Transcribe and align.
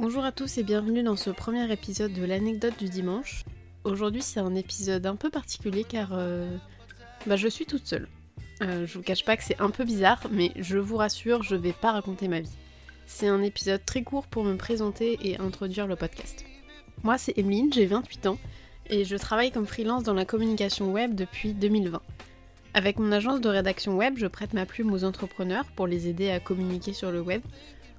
à 0.00 0.32
tous 0.32 0.58
et 0.58 0.62
bienvenue 0.62 1.02
dans 1.02 1.16
ce 1.16 1.30
premier 1.30 1.70
épisode 1.72 2.12
de 2.12 2.24
l'anecdote 2.24 2.78
du 2.78 2.88
dimanche. 2.88 3.44
Aujourd'hui 3.84 4.22
c'est 4.22 4.40
un 4.40 4.54
épisode 4.54 5.04
un 5.06 5.16
peu 5.16 5.28
particulier 5.28 5.84
car 5.84 6.10
euh, 6.12 6.56
bah, 7.26 7.36
je 7.36 7.48
suis 7.48 7.66
toute 7.66 7.86
seule. 7.86 8.08
Euh, 8.62 8.86
je 8.86 8.94
vous 8.96 9.02
cache 9.02 9.24
pas 9.24 9.36
que 9.36 9.44
c'est 9.44 9.60
un 9.60 9.70
peu 9.70 9.84
bizarre 9.84 10.20
mais 10.30 10.52
je 10.56 10.78
vous 10.78 10.96
rassure 10.96 11.42
je 11.42 11.56
vais 11.56 11.72
pas 11.72 11.92
raconter 11.92 12.28
ma 12.28 12.40
vie. 12.40 12.56
C'est 13.06 13.28
un 13.28 13.42
épisode 13.42 13.84
très 13.84 14.02
court 14.02 14.26
pour 14.26 14.44
me 14.44 14.56
présenter 14.56 15.18
et 15.22 15.38
introduire 15.40 15.86
le 15.86 15.96
podcast. 15.96 16.44
Moi 17.02 17.18
c'est 17.18 17.36
Emeline, 17.36 17.72
j'ai 17.72 17.86
28 17.86 18.26
ans 18.28 18.38
et 18.88 19.04
je 19.04 19.16
travaille 19.16 19.50
comme 19.52 19.66
freelance 19.66 20.04
dans 20.04 20.14
la 20.14 20.24
communication 20.24 20.92
web 20.92 21.14
depuis 21.14 21.54
2020. 21.54 22.00
Avec 22.74 22.98
mon 22.98 23.12
agence 23.12 23.40
de 23.40 23.48
rédaction 23.48 23.96
web, 23.96 24.14
je 24.16 24.26
prête 24.26 24.52
ma 24.52 24.66
plume 24.66 24.92
aux 24.92 25.04
entrepreneurs 25.04 25.64
pour 25.74 25.86
les 25.86 26.06
aider 26.06 26.30
à 26.30 26.40
communiquer 26.40 26.92
sur 26.92 27.10
le 27.10 27.20
web 27.20 27.42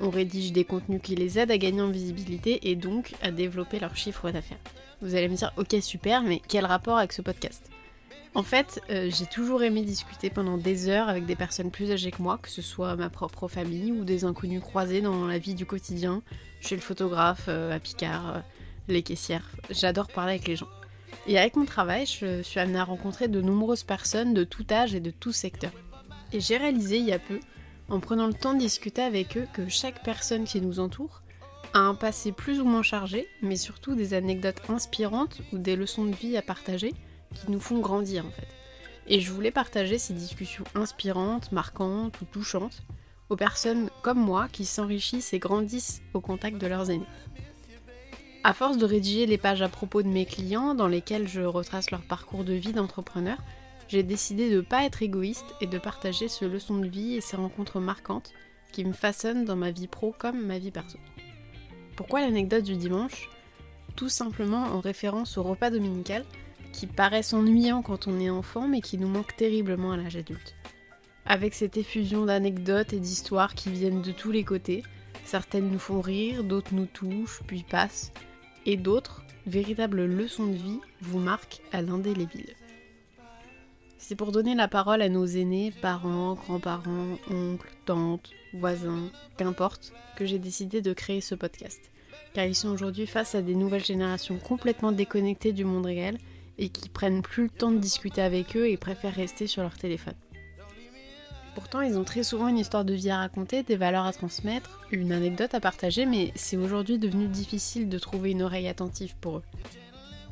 on 0.00 0.10
rédige 0.10 0.52
des 0.52 0.64
contenus 0.64 1.00
qui 1.02 1.14
les 1.14 1.38
aident 1.38 1.50
à 1.50 1.58
gagner 1.58 1.82
en 1.82 1.90
visibilité 1.90 2.70
et 2.70 2.76
donc 2.76 3.14
à 3.22 3.30
développer 3.30 3.78
leur 3.78 3.96
chiffre 3.96 4.30
d'affaires. 4.30 4.58
Vous 5.00 5.14
allez 5.14 5.28
me 5.28 5.36
dire, 5.36 5.52
ok 5.56 5.76
super, 5.80 6.22
mais 6.22 6.40
quel 6.46 6.64
rapport 6.64 6.98
avec 6.98 7.12
ce 7.12 7.22
podcast? 7.22 7.70
En 8.34 8.42
fait, 8.42 8.80
euh, 8.88 9.10
j'ai 9.10 9.26
toujours 9.26 9.62
aimé 9.62 9.82
discuter 9.82 10.30
pendant 10.30 10.56
des 10.56 10.88
heures 10.88 11.08
avec 11.08 11.26
des 11.26 11.36
personnes 11.36 11.70
plus 11.70 11.90
âgées 11.90 12.10
que 12.10 12.22
moi, 12.22 12.38
que 12.40 12.48
ce 12.48 12.62
soit 12.62 12.96
ma 12.96 13.10
propre 13.10 13.46
famille 13.46 13.92
ou 13.92 14.04
des 14.04 14.24
inconnus 14.24 14.62
croisés 14.62 15.02
dans 15.02 15.26
la 15.26 15.38
vie 15.38 15.54
du 15.54 15.66
quotidien, 15.66 16.22
chez 16.60 16.74
le 16.74 16.80
photographe, 16.80 17.44
euh, 17.48 17.76
à 17.76 17.78
Picard, 17.78 18.36
euh, 18.36 18.40
les 18.88 19.02
caissières. 19.02 19.50
J'adore 19.68 20.08
parler 20.08 20.34
avec 20.34 20.48
les 20.48 20.56
gens. 20.56 20.68
Et 21.26 21.38
avec 21.38 21.56
mon 21.56 21.66
travail, 21.66 22.06
je 22.06 22.42
suis 22.42 22.58
amenée 22.58 22.78
à 22.78 22.84
rencontrer 22.84 23.28
de 23.28 23.42
nombreuses 23.42 23.84
personnes 23.84 24.32
de 24.32 24.44
tout 24.44 24.64
âge 24.70 24.94
et 24.94 25.00
de 25.00 25.10
tout 25.10 25.32
secteur. 25.32 25.72
Et 26.32 26.40
j'ai 26.40 26.56
réalisé 26.56 26.98
il 26.98 27.04
y 27.04 27.12
a 27.12 27.18
peu 27.18 27.38
en 27.88 28.00
prenant 28.00 28.26
le 28.26 28.34
temps 28.34 28.54
de 28.54 28.58
discuter 28.58 29.02
avec 29.02 29.36
eux 29.36 29.46
que 29.52 29.68
chaque 29.68 30.02
personne 30.02 30.44
qui 30.44 30.60
nous 30.60 30.80
entoure 30.80 31.22
a 31.74 31.80
un 31.80 31.94
passé 31.94 32.32
plus 32.32 32.60
ou 32.60 32.64
moins 32.64 32.82
chargé, 32.82 33.28
mais 33.40 33.56
surtout 33.56 33.94
des 33.94 34.14
anecdotes 34.14 34.62
inspirantes 34.68 35.40
ou 35.52 35.58
des 35.58 35.76
leçons 35.76 36.04
de 36.04 36.14
vie 36.14 36.36
à 36.36 36.42
partager 36.42 36.94
qui 37.34 37.50
nous 37.50 37.60
font 37.60 37.80
grandir 37.80 38.26
en 38.26 38.30
fait. 38.30 38.48
Et 39.06 39.20
je 39.20 39.32
voulais 39.32 39.50
partager 39.50 39.98
ces 39.98 40.14
discussions 40.14 40.64
inspirantes, 40.74 41.50
marquantes 41.52 42.20
ou 42.20 42.24
touchantes 42.24 42.82
aux 43.30 43.36
personnes 43.36 43.88
comme 44.02 44.20
moi 44.20 44.48
qui 44.52 44.64
s'enrichissent 44.64 45.32
et 45.32 45.38
grandissent 45.38 46.02
au 46.14 46.20
contact 46.20 46.58
de 46.58 46.66
leurs 46.66 46.90
aînés. 46.90 47.06
À 48.44 48.52
force 48.54 48.76
de 48.76 48.84
rédiger 48.84 49.26
les 49.26 49.38
pages 49.38 49.62
à 49.62 49.68
propos 49.68 50.02
de 50.02 50.08
mes 50.08 50.26
clients 50.26 50.74
dans 50.74 50.88
lesquelles 50.88 51.28
je 51.28 51.42
retrace 51.42 51.90
leur 51.90 52.02
parcours 52.02 52.44
de 52.44 52.52
vie 52.52 52.72
d'entrepreneur, 52.72 53.38
j'ai 53.92 54.02
décidé 54.02 54.48
de 54.48 54.56
ne 54.56 54.60
pas 54.62 54.84
être 54.84 55.02
égoïste 55.02 55.54
et 55.60 55.66
de 55.66 55.76
partager 55.76 56.26
ce 56.26 56.46
leçon 56.46 56.78
de 56.78 56.88
vie 56.88 57.16
et 57.16 57.20
ces 57.20 57.36
rencontres 57.36 57.78
marquantes 57.78 58.32
qui 58.72 58.86
me 58.86 58.94
façonnent 58.94 59.44
dans 59.44 59.54
ma 59.54 59.70
vie 59.70 59.86
pro 59.86 60.14
comme 60.18 60.46
ma 60.46 60.58
vie 60.58 60.70
perso. 60.70 60.96
Pourquoi 61.94 62.22
l'anecdote 62.22 62.64
du 62.64 62.76
dimanche? 62.76 63.28
Tout 63.94 64.08
simplement 64.08 64.62
en 64.62 64.80
référence 64.80 65.36
au 65.36 65.42
repas 65.42 65.68
dominical 65.68 66.24
qui 66.72 66.86
paraissent 66.86 67.34
ennuyant 67.34 67.82
quand 67.82 68.08
on 68.08 68.18
est 68.18 68.30
enfant 68.30 68.66
mais 68.66 68.80
qui 68.80 68.96
nous 68.96 69.08
manque 69.08 69.36
terriblement 69.36 69.92
à 69.92 69.98
l'âge 69.98 70.16
adulte. 70.16 70.54
Avec 71.26 71.52
cette 71.52 71.76
effusion 71.76 72.24
d'anecdotes 72.24 72.94
et 72.94 72.98
d'histoires 72.98 73.54
qui 73.54 73.68
viennent 73.68 74.00
de 74.00 74.12
tous 74.12 74.30
les 74.30 74.42
côtés, 74.42 74.82
certaines 75.26 75.68
nous 75.68 75.78
font 75.78 76.00
rire, 76.00 76.44
d'autres 76.44 76.72
nous 76.72 76.86
touchent, 76.86 77.42
puis 77.46 77.62
passent, 77.62 78.10
et 78.64 78.78
d'autres, 78.78 79.22
véritables 79.46 80.06
leçons 80.06 80.46
de 80.46 80.56
vie, 80.56 80.80
vous 81.02 81.18
marquent 81.18 81.60
à 81.72 81.82
l'indélébile. 81.82 82.54
C'est 84.02 84.16
pour 84.16 84.32
donner 84.32 84.56
la 84.56 84.66
parole 84.66 85.00
à 85.00 85.08
nos 85.08 85.26
aînés, 85.26 85.72
parents, 85.80 86.34
grands-parents, 86.34 87.18
oncles, 87.30 87.72
tantes, 87.86 88.30
voisins, 88.52 89.08
qu'importe, 89.36 89.92
que 90.16 90.26
j'ai 90.26 90.40
décidé 90.40 90.82
de 90.82 90.92
créer 90.92 91.20
ce 91.20 91.36
podcast. 91.36 91.80
Car 92.34 92.44
ils 92.44 92.56
sont 92.56 92.70
aujourd'hui 92.70 93.06
face 93.06 93.36
à 93.36 93.42
des 93.42 93.54
nouvelles 93.54 93.84
générations 93.84 94.38
complètement 94.38 94.90
déconnectées 94.90 95.52
du 95.52 95.64
monde 95.64 95.86
réel 95.86 96.18
et 96.58 96.68
qui 96.68 96.88
prennent 96.88 97.22
plus 97.22 97.44
le 97.44 97.50
temps 97.50 97.70
de 97.70 97.78
discuter 97.78 98.22
avec 98.22 98.56
eux 98.56 98.68
et 98.68 98.76
préfèrent 98.76 99.14
rester 99.14 99.46
sur 99.46 99.62
leur 99.62 99.78
téléphone. 99.78 100.16
Pourtant, 101.54 101.80
ils 101.80 101.96
ont 101.96 102.04
très 102.04 102.24
souvent 102.24 102.48
une 102.48 102.58
histoire 102.58 102.84
de 102.84 102.94
vie 102.94 103.10
à 103.10 103.18
raconter, 103.18 103.62
des 103.62 103.76
valeurs 103.76 104.06
à 104.06 104.12
transmettre, 104.12 104.80
une 104.90 105.12
anecdote 105.12 105.54
à 105.54 105.60
partager, 105.60 106.06
mais 106.06 106.32
c'est 106.34 106.56
aujourd'hui 106.56 106.98
devenu 106.98 107.28
difficile 107.28 107.88
de 107.88 107.98
trouver 108.00 108.32
une 108.32 108.42
oreille 108.42 108.66
attentive 108.66 109.14
pour 109.20 109.36
eux. 109.36 109.42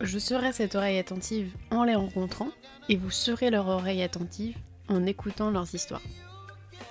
Je 0.00 0.18
serai 0.18 0.52
cette 0.52 0.76
oreille 0.76 0.98
attentive 0.98 1.50
en 1.70 1.82
les 1.82 1.96
rencontrant, 1.96 2.50
et 2.88 2.96
vous 2.96 3.10
serez 3.10 3.50
leur 3.50 3.66
oreille 3.66 4.02
attentive 4.02 4.56
en 4.88 5.04
écoutant 5.06 5.50
leurs 5.50 5.74
histoires. 5.74 6.02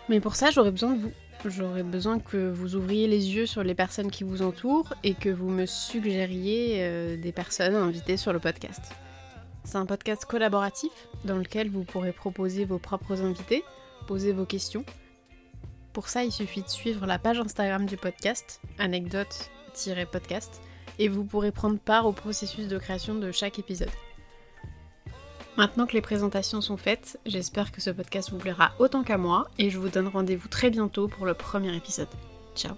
Mais 0.10 0.20
pour 0.20 0.36
ça, 0.36 0.52
j'aurais 0.52 0.72
besoin 0.72 0.94
de 0.94 1.00
vous. 1.00 1.12
J'aurais 1.46 1.84
besoin 1.84 2.20
que 2.20 2.50
vous 2.50 2.76
ouvriez 2.76 3.08
les 3.08 3.36
yeux 3.36 3.46
sur 3.46 3.64
les 3.64 3.76
personnes 3.76 4.12
qui 4.12 4.24
vous 4.24 4.42
entourent 4.42 4.94
et 5.04 5.14
que 5.14 5.30
vous 5.30 5.50
me 5.50 5.66
suggériez 5.66 6.80
euh, 6.80 7.16
des 7.16 7.32
personnes 7.32 7.76
invitées 7.76 8.18
sur 8.18 8.34
le 8.34 8.40
podcast. 8.40 8.82
C'est 9.64 9.78
un 9.78 9.86
podcast 9.86 10.26
collaboratif 10.26 10.92
dans 11.26 11.38
lequel 11.38 11.70
vous 11.70 11.84
pourrez 11.84 12.12
proposer 12.12 12.66
vos 12.66 12.80
propres 12.80 13.22
invités, 13.22 13.64
poser 14.08 14.34
vos 14.34 14.46
questions. 14.46 14.84
Pour 15.94 16.10
ça, 16.10 16.24
il 16.24 16.32
suffit 16.32 16.64
de 16.64 16.70
suivre 16.70 17.06
la 17.06 17.20
page 17.20 17.40
Instagram 17.40 17.86
du 17.86 17.98
podcast, 17.98 18.62
anecdote-podcast, 18.80 20.62
et 21.00 21.08
vous 21.08 21.24
pourrez 21.24 21.52
prendre 21.52 21.80
part 21.80 22.06
au 22.06 22.12
processus 22.12 22.68
de 22.68 22.78
création 22.78 23.16
de 23.16 23.32
chaque 23.32 23.60
épisode. 23.60 23.90
Maintenant 25.58 25.88
que 25.88 25.94
les 25.94 26.02
présentations 26.02 26.62
sont 26.62 26.78
faites, 26.78 27.20
j'espère 27.26 27.72
que 27.72 27.82
ce 27.82 27.90
podcast 27.90 28.30
vous 28.30 28.38
plaira 28.38 28.74
autant 28.78 29.04
qu'à 29.04 29.18
moi 29.18 29.50
et 29.58 29.72
je 29.72 29.80
vous 29.80 29.90
donne 29.90 30.08
rendez-vous 30.08 30.48
très 30.48 30.70
bientôt 30.70 31.08
pour 31.08 31.26
le 31.26 31.34
premier 31.34 31.76
épisode. 31.76 32.10
Ciao 32.56 32.76